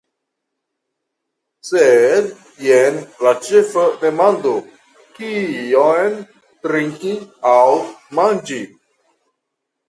Sed 1.71 2.31
jen 2.67 2.97
la 3.25 3.33
ĉefa 3.47 3.83
demando: 4.05 4.55
kion 5.19 6.17
trinki 6.65 7.13
aŭ 7.53 7.61
manĝi. 8.23 8.59